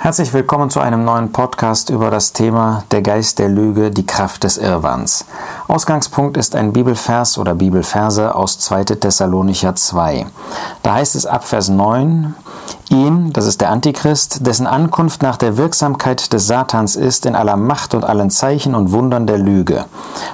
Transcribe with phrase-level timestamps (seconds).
[0.00, 4.44] Herzlich willkommen zu einem neuen Podcast über das Thema Der Geist der Lüge, die Kraft
[4.44, 5.26] des Irrwands.
[5.66, 8.84] Ausgangspunkt ist ein Bibelvers oder Bibelverse aus 2.
[8.84, 10.26] Thessalonicher 2.
[10.84, 12.32] Da heißt es ab Vers 9,
[12.90, 17.56] Ihm, das ist der Antichrist, dessen Ankunft nach der Wirksamkeit des Satans ist in aller
[17.56, 19.84] Macht und allen Zeichen und Wundern der Lüge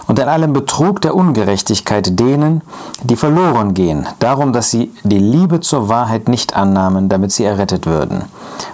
[0.07, 2.63] und in allem Betrug der Ungerechtigkeit denen,
[3.03, 7.87] die verloren gehen, darum, dass sie die Liebe zur Wahrheit nicht annahmen, damit sie errettet
[7.87, 8.23] würden.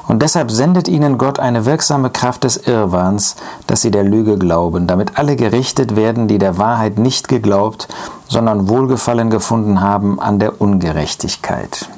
[0.07, 4.89] Und deshalb sendet ihnen Gott eine wirksame Kraft des Irrwahns, dass sie der Lüge glauben,
[4.89, 7.89] damit alle gerichtet werden, die der Wahrheit nicht geglaubt,
[8.29, 11.89] sondern Wohlgefallen gefunden haben an der Ungerechtigkeit.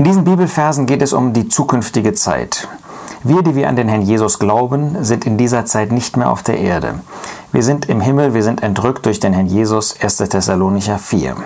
[0.00, 2.68] In diesen Bibelversen geht es um die zukünftige Zeit.
[3.22, 6.42] Wir, die wir an den Herrn Jesus glauben, sind in dieser Zeit nicht mehr auf
[6.42, 7.00] der Erde.
[7.52, 10.16] Wir sind im Himmel, wir sind entrückt durch den Herrn Jesus, 1.
[10.16, 11.36] Thessalonicher 4.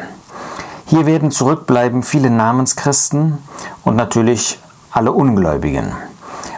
[0.86, 3.38] Hier werden zurückbleiben viele Namenschristen
[3.82, 4.60] und natürlich
[4.92, 5.90] alle Ungläubigen.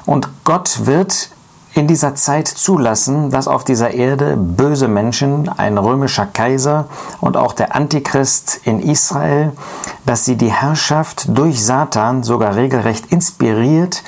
[0.04, 1.30] Und Gott wird
[1.77, 6.87] in dieser Zeit zulassen, dass auf dieser Erde böse Menschen, ein römischer Kaiser
[7.21, 9.52] und auch der Antichrist in Israel,
[10.07, 14.02] dass sie die Herrschaft durch Satan sogar regelrecht inspiriert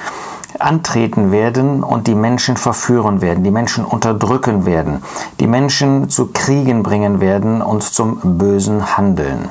[0.59, 5.05] antreten werden und die Menschen verführen werden, die Menschen unterdrücken werden,
[5.39, 9.51] die Menschen zu Kriegen bringen werden und zum bösen Handeln.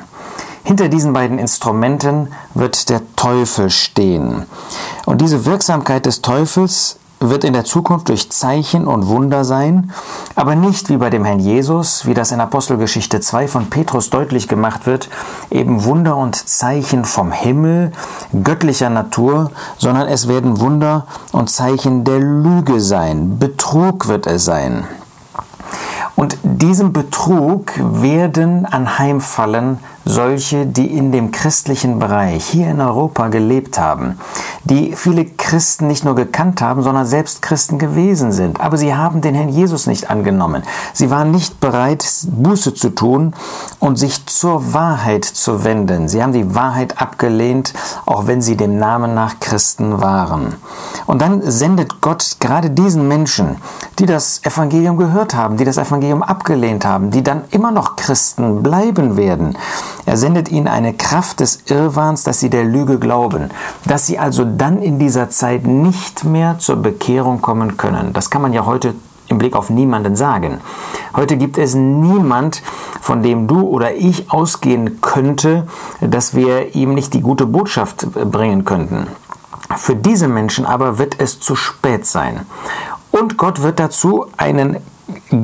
[0.64, 4.44] Hinter diesen beiden Instrumenten wird der Teufel stehen.
[5.06, 9.92] Und diese Wirksamkeit des Teufels wird in der Zukunft durch Zeichen und Wunder sein,
[10.34, 14.48] aber nicht wie bei dem Herrn Jesus, wie das in Apostelgeschichte 2 von Petrus deutlich
[14.48, 15.08] gemacht wird,
[15.50, 17.92] eben Wunder und Zeichen vom Himmel,
[18.44, 24.84] göttlicher Natur, sondern es werden Wunder und Zeichen der Lüge sein, Betrug wird es sein.
[26.18, 33.78] Und diesem Betrug werden anheimfallen solche, die in dem christlichen Bereich hier in Europa gelebt
[33.78, 34.18] haben,
[34.68, 38.60] die viele Christen nicht nur gekannt haben, sondern selbst Christen gewesen sind.
[38.60, 40.62] Aber sie haben den Herrn Jesus nicht angenommen.
[40.92, 43.34] Sie waren nicht bereit, Buße zu tun
[43.80, 46.08] und sich zur Wahrheit zu wenden.
[46.08, 47.72] Sie haben die Wahrheit abgelehnt,
[48.04, 50.54] auch wenn sie dem Namen nach Christen waren.
[51.06, 53.56] Und dann sendet Gott gerade diesen Menschen,
[53.98, 58.62] die das Evangelium gehört haben, die das Evangelium abgelehnt haben, die dann immer noch Christen
[58.62, 59.56] bleiben werden.
[60.04, 63.50] Er sendet ihnen eine Kraft des Irrwahns, dass sie der Lüge glauben,
[63.86, 68.12] dass sie also dann in dieser Zeit nicht mehr zur Bekehrung kommen können.
[68.12, 68.94] Das kann man ja heute
[69.28, 70.58] im Blick auf niemanden sagen.
[71.14, 72.62] Heute gibt es niemand,
[73.00, 75.66] von dem du oder ich ausgehen könnte,
[76.00, 79.06] dass wir ihm nicht die gute Botschaft bringen könnten.
[79.76, 82.40] Für diese Menschen aber wird es zu spät sein.
[83.10, 84.78] Und Gott wird dazu einen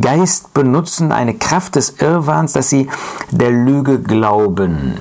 [0.01, 2.89] Geist benutzen, eine Kraft des Irrwahns, dass sie
[3.31, 4.99] der Lüge glauben.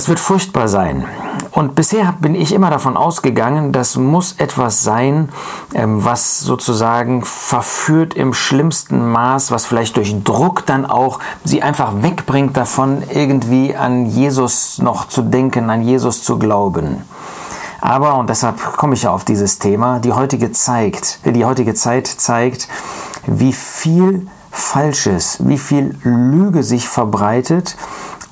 [0.00, 1.04] Das wird furchtbar sein.
[1.50, 5.28] Und bisher bin ich immer davon ausgegangen, das muss etwas sein,
[5.74, 12.02] ähm, was sozusagen verführt im schlimmsten Maß, was vielleicht durch Druck dann auch sie einfach
[12.02, 17.02] wegbringt davon, irgendwie an Jesus noch zu denken, an Jesus zu glauben.
[17.82, 22.06] Aber, und deshalb komme ich ja auf dieses Thema, die heutige, zeigt, die heutige Zeit
[22.06, 22.68] zeigt,
[23.26, 27.76] wie viel Falsches, wie viel Lüge sich verbreitet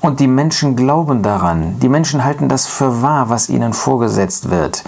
[0.01, 1.79] und die Menschen glauben daran.
[1.79, 4.83] Die Menschen halten das für wahr, was ihnen vorgesetzt wird.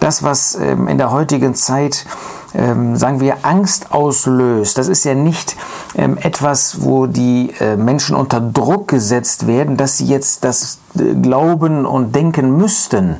[0.00, 2.06] Das, was ähm, in der heutigen Zeit,
[2.54, 5.56] ähm, sagen wir, Angst auslöst, das ist ja nicht
[5.94, 11.14] ähm, etwas, wo die äh, Menschen unter Druck gesetzt werden, dass sie jetzt das äh,
[11.14, 13.16] glauben und denken müssten.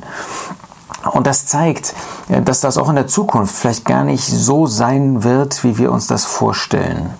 [1.11, 1.93] Und das zeigt,
[2.29, 5.91] äh, dass das auch in der Zukunft vielleicht gar nicht so sein wird, wie wir
[5.91, 7.11] uns das vorstellen.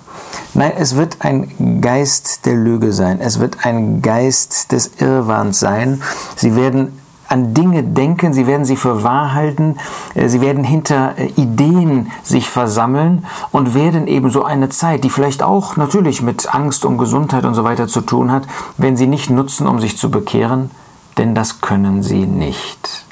[0.54, 3.20] Nein, es wird ein Geist der Lüge sein.
[3.22, 6.02] Es wird ein Geist des Irrwahns sein.
[6.36, 9.78] Sie werden an Dinge denken, sie werden sie für wahr halten,
[10.16, 15.10] äh, sie werden hinter äh, Ideen sich versammeln und werden eben so eine Zeit, die
[15.10, 18.44] vielleicht auch natürlich mit Angst um Gesundheit und so weiter zu tun hat,
[18.78, 20.72] wenn sie nicht nutzen, um sich zu bekehren,
[21.18, 23.06] denn das können sie nicht.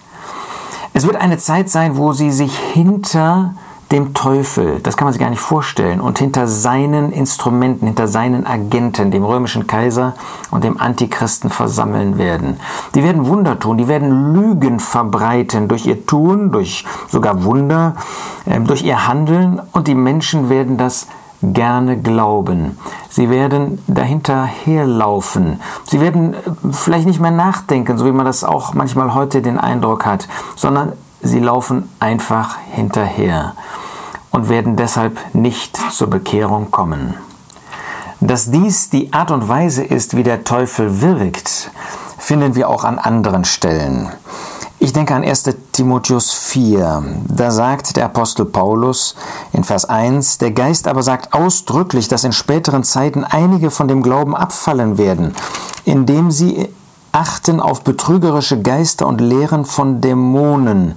[0.93, 3.53] Es wird eine Zeit sein, wo sie sich hinter
[3.91, 8.45] dem Teufel, das kann man sich gar nicht vorstellen, und hinter seinen Instrumenten, hinter seinen
[8.45, 10.13] Agenten, dem römischen Kaiser
[10.51, 12.59] und dem Antichristen versammeln werden.
[12.95, 17.95] Die werden Wunder tun, die werden Lügen verbreiten durch ihr Tun, durch sogar Wunder,
[18.45, 21.07] äh, durch ihr Handeln und die Menschen werden das
[21.41, 22.77] gerne glauben.
[23.09, 25.61] Sie werden dahinter herlaufen.
[25.85, 26.37] Sie werden äh,
[26.71, 30.93] vielleicht nicht mehr nachdenken, so wie man das auch manchmal heute den Eindruck hat, sondern
[31.21, 33.55] sie laufen einfach hinterher
[34.31, 37.15] und werden deshalb nicht zur Bekehrung kommen.
[38.19, 41.71] Dass dies die Art und Weise ist, wie der Teufel wirkt,
[42.17, 44.11] finden wir auch an anderen Stellen.
[44.79, 47.03] Ich denke an 1 Timotheus 4.
[47.29, 49.15] Da sagt der Apostel Paulus
[49.51, 54.03] in Vers 1, der Geist aber sagt ausdrücklich, dass in späteren Zeiten einige von dem
[54.03, 55.33] Glauben abfallen werden,
[55.83, 56.66] indem sie
[57.17, 60.93] achten auf betrügerische Geister und Lehren von Dämonen,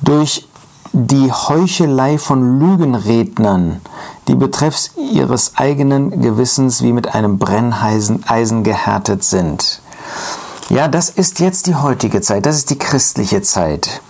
[0.00, 0.48] durch
[0.92, 3.80] die Heuchelei von Lügenrednern,
[4.26, 9.80] die betreffs ihres eigenen Gewissens wie mit einem Brenneisen gehärtet sind.
[10.68, 14.02] Ja, das ist jetzt die heutige Zeit, das ist die christliche Zeit.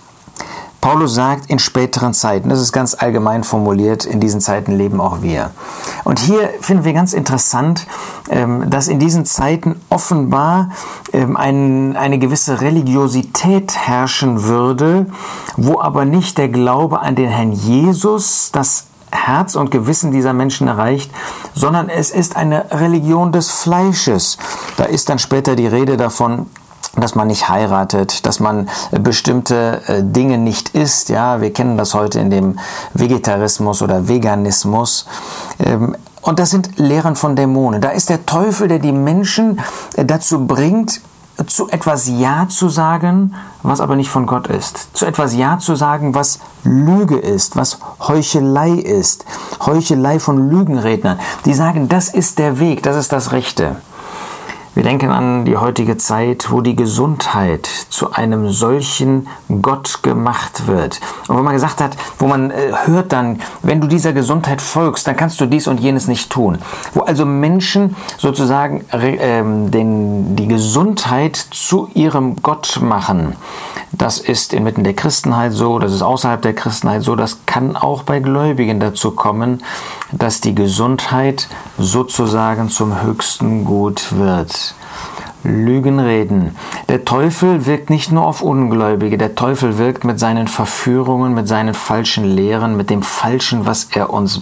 [0.87, 5.21] Paulus sagt in späteren Zeiten, das ist ganz allgemein formuliert, in diesen Zeiten leben auch
[5.21, 5.51] wir.
[6.05, 7.85] Und hier finden wir ganz interessant,
[8.29, 10.69] ähm, dass in diesen Zeiten offenbar
[11.11, 15.07] ähm, eine gewisse Religiosität herrschen würde,
[15.57, 20.69] wo aber nicht der Glaube an den Herrn Jesus, das Herz und Gewissen dieser Menschen
[20.69, 21.11] erreicht,
[21.53, 24.37] sondern es ist eine Religion des Fleisches.
[24.77, 26.45] Da ist dann später die Rede davon,
[27.01, 31.09] dass man nicht heiratet, dass man äh, bestimmte äh, Dinge nicht isst.
[31.09, 32.59] Ja, wir kennen das heute in dem
[32.93, 35.05] Vegetarismus oder Veganismus.
[35.59, 37.79] Ähm, und das sind Lehren von Dämonen.
[37.79, 39.61] Da ist der Teufel, der die Menschen
[39.95, 41.01] äh, dazu bringt,
[41.45, 44.97] zu etwas Ja zu sagen, was aber nicht von Gott ist.
[44.97, 49.25] Zu etwas Ja zu sagen, was Lüge ist, was Heuchelei ist.
[49.63, 51.19] Heuchelei von Lügenrednern.
[51.45, 53.75] Die sagen, das ist der Weg, das ist das Rechte.
[54.77, 59.27] Wir denken an die heutige Zeit, wo die Gesundheit zu einem solchen
[59.63, 60.99] Gott gemacht wird.
[61.27, 65.07] Und wo man gesagt hat, wo man äh, hört dann, wenn du dieser Gesundheit folgst,
[65.07, 66.59] dann kannst du dies und jenes nicht tun.
[66.93, 73.35] Wo also Menschen sozusagen äh, den, die Gesundheit zu ihrem Gott machen.
[73.91, 78.03] Das ist inmitten der Christenheit so, das ist außerhalb der Christenheit so, das kann auch
[78.03, 79.63] bei Gläubigen dazu kommen,
[80.11, 81.47] dass die Gesundheit
[81.77, 84.75] sozusagen zum höchsten Gut wird.
[85.43, 86.55] Lügen reden.
[86.89, 91.73] Der Teufel wirkt nicht nur auf Ungläubige, der Teufel wirkt mit seinen Verführungen, mit seinen
[91.73, 94.41] falschen Lehren, mit dem Falschen, was er uns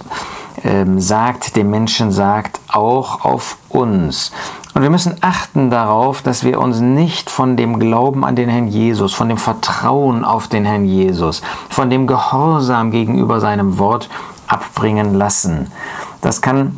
[0.63, 4.31] ähm, sagt, dem Menschen sagt, auch auf uns.
[4.75, 8.67] Und wir müssen achten darauf, dass wir uns nicht von dem Glauben an den Herrn
[8.67, 14.09] Jesus, von dem Vertrauen auf den Herrn Jesus, von dem Gehorsam gegenüber seinem Wort
[14.47, 15.71] abbringen lassen.
[16.19, 16.77] Das kann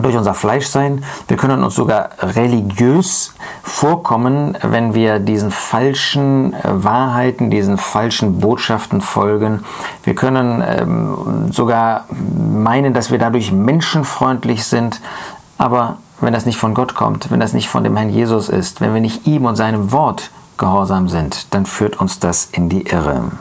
[0.00, 1.04] durch unser Fleisch sein.
[1.26, 3.34] Wir können uns sogar religiös
[3.64, 9.64] vorkommen, wenn wir diesen falschen äh, Wahrheiten, diesen falschen Botschaften folgen.
[10.04, 15.00] Wir können ähm, sogar meinen, dass wir dadurch menschenfreundlich sind,
[15.58, 18.80] aber wenn das nicht von Gott kommt, wenn das nicht von dem Herrn Jesus ist,
[18.80, 22.82] wenn wir nicht ihm und seinem Wort gehorsam sind, dann führt uns das in die
[22.82, 23.32] Irre.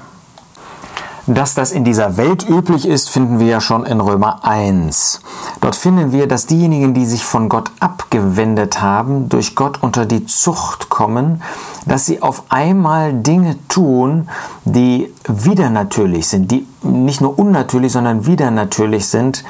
[1.28, 5.22] Dass das in dieser Welt üblich ist, finden wir ja schon in Römer 1.
[5.62, 10.26] Dort finden wir, dass diejenigen, die sich von Gott abgewendet haben, durch Gott unter die
[10.26, 11.44] Zucht kommen,
[11.86, 14.30] dass sie auf einmal Dinge tun,
[14.66, 19.44] die widernatürlich sind, die nicht nur unnatürlich, sondern widernatürlich sind.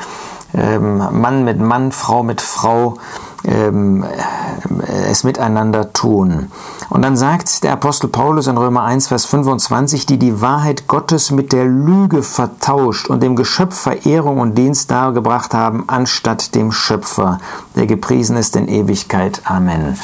[0.53, 2.97] Ähm, Mann mit Mann, Frau mit Frau,
[3.43, 4.03] ähm,
[5.09, 6.51] es miteinander tun.
[6.91, 11.31] Und dann sagt der Apostel Paulus in Römer 1, Vers 25, die die Wahrheit Gottes
[11.31, 17.39] mit der Lüge vertauscht und dem Geschöpf Verehrung und Dienst dargebracht haben, anstatt dem Schöpfer,
[17.77, 19.41] der gepriesen ist in Ewigkeit.
[19.45, 19.97] Amen.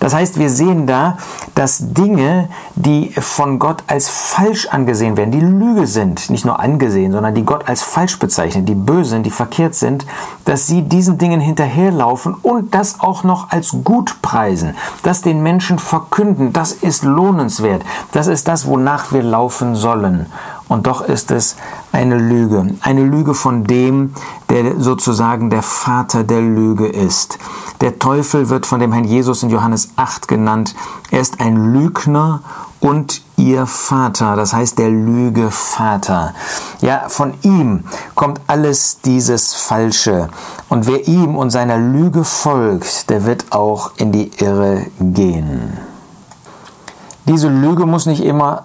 [0.00, 1.18] Das heißt, wir sehen da,
[1.54, 7.12] dass Dinge, die von Gott als falsch angesehen werden, die Lüge sind, nicht nur angesehen,
[7.12, 10.04] sondern die Gott als falsch bezeichnen, die böse sind, die verkehrt sind,
[10.44, 15.78] dass sie diesen Dingen hinterherlaufen und das auch noch als gut preisen, das den Menschen
[16.14, 20.26] verkünden, das ist lohnenswert, das ist das, wonach wir laufen sollen.
[20.68, 21.56] Und doch ist es
[21.92, 24.14] eine Lüge, eine Lüge von dem,
[24.48, 27.38] der sozusagen der Vater der Lüge ist.
[27.80, 30.74] Der Teufel wird von dem Herrn Jesus in Johannes 8 genannt.
[31.10, 32.40] Er ist ein Lügner
[32.80, 36.32] und ihr Vater, das heißt der Lüge Vater.
[36.80, 40.28] Ja, von ihm kommt alles dieses Falsche.
[40.68, 45.93] Und wer ihm und seiner Lüge folgt, der wird auch in die Irre gehen.
[47.26, 48.64] Diese Lüge muss nicht immer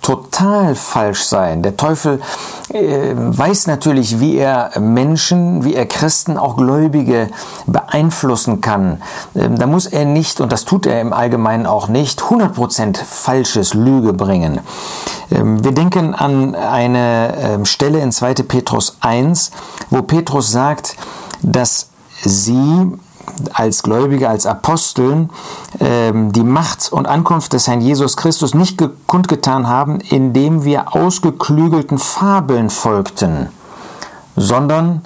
[0.00, 1.62] total falsch sein.
[1.62, 2.20] Der Teufel
[2.68, 7.28] äh, weiß natürlich, wie er Menschen, wie er Christen, auch Gläubige
[7.66, 9.02] beeinflussen kann.
[9.34, 13.74] Ähm, da muss er nicht, und das tut er im Allgemeinen auch nicht, 100% falsches
[13.74, 14.60] Lüge bringen.
[15.30, 18.34] Ähm, wir denken an eine ähm, Stelle in 2.
[18.34, 19.50] Petrus 1,
[19.90, 20.96] wo Petrus sagt,
[21.42, 21.90] dass
[22.24, 22.92] sie
[23.52, 25.30] als Gläubige, als Aposteln
[25.80, 31.98] ähm, die Macht und Ankunft des Herrn Jesus Christus nicht kundgetan haben, indem wir ausgeklügelten
[31.98, 33.48] Fabeln folgten,
[34.36, 35.02] sondern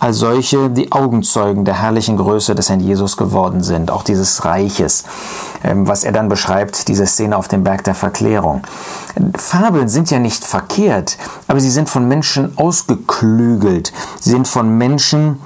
[0.00, 5.04] als solche die Augenzeugen der herrlichen Größe des Herrn Jesus geworden sind, auch dieses Reiches,
[5.62, 8.62] ähm, was er dann beschreibt, diese Szene auf dem Berg der Verklärung.
[9.34, 15.38] Fabeln sind ja nicht verkehrt, aber sie sind von Menschen ausgeklügelt, sie sind von Menschen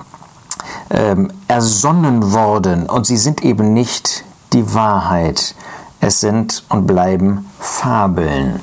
[0.90, 5.54] ähm, ersonnen worden und sie sind eben nicht die Wahrheit.
[6.00, 8.60] Es sind und bleiben Fabeln.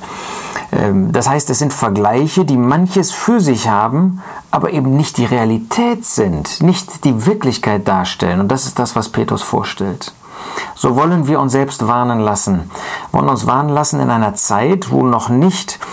[0.71, 5.25] Ähm, das heißt, es sind Vergleiche, die manches für sich haben, aber eben nicht die
[5.25, 8.39] Realität sind, nicht die Wirklichkeit darstellen.
[8.39, 10.13] Und das ist das, was Petrus vorstellt.
[10.75, 12.71] So wollen wir uns selbst warnen lassen,
[13.11, 15.87] wollen uns warnen lassen in einer Zeit, wo noch nicht ähm,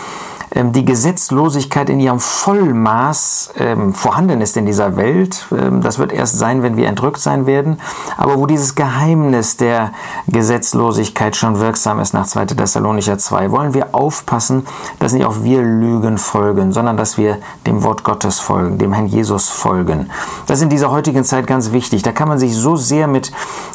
[0.55, 5.47] die Gesetzlosigkeit in ihrem Vollmaß ähm, vorhanden ist in dieser Welt.
[5.53, 7.81] Ähm, das wird erst sein, wenn wir entrückt sein werden.
[8.17, 9.93] Aber wo dieses Geheimnis der
[10.27, 12.47] Gesetzlosigkeit schon wirksam ist nach 2.
[12.47, 14.67] Thessalonicher 2, wollen wir aufpassen,
[14.99, 19.07] dass nicht auch wir Lügen folgen, sondern dass wir dem Wort Gottes folgen, dem Herrn
[19.07, 20.11] Jesus folgen.
[20.47, 22.03] Das ist in dieser heutigen Zeit ganz wichtig.
[22.03, 23.33] Da kann man sich so sehr mit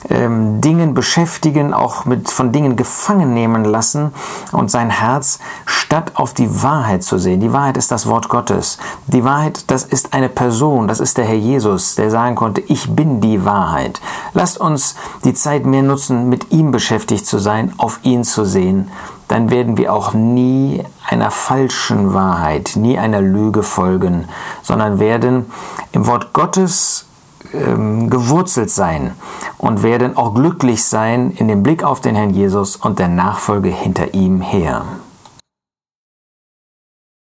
[0.10, 4.14] ähm, Dingen beschäftigen, auch mit von Dingen gefangen nehmen lassen
[4.52, 7.40] und sein Herz statt auf die Wahrheit zu sehen.
[7.40, 8.78] Die Wahrheit ist das Wort Gottes.
[9.08, 12.90] Die Wahrheit, das ist eine Person, das ist der Herr Jesus, der sagen konnte, ich
[12.96, 14.02] bin die Wahrheit.
[14.34, 18.90] Lasst uns die Zeit mehr nutzen, mit ihm beschäftigt zu sein, auf ihn zu sehen.
[19.28, 24.28] Dann werden wir auch nie einer falschen Wahrheit, nie einer Lüge folgen,
[24.62, 25.46] sondern werden
[25.92, 27.06] im Wort Gottes
[27.54, 29.14] ähm, gewurzelt sein
[29.58, 33.70] und werden auch glücklich sein in dem Blick auf den Herrn Jesus und der Nachfolge
[33.70, 34.84] hinter ihm her.